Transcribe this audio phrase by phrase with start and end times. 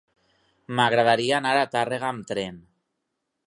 [0.79, 2.61] M'agradaria anar a Tàrrega amb tren.